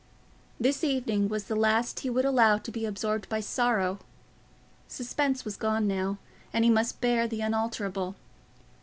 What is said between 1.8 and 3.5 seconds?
he would allow to be absorbed by